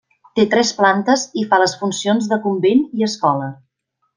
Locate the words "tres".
0.53-0.71